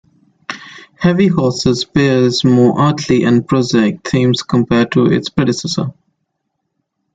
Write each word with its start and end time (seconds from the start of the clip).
"Heavy 0.97 1.27
Horses" 1.27 1.85
bares 1.85 2.43
more 2.43 2.81
earthly 2.81 3.23
and 3.23 3.47
prosaic 3.47 4.01
themes 4.03 4.41
compared 4.41 4.91
to 4.93 5.05
its 5.05 5.29
predecessor. 5.29 5.93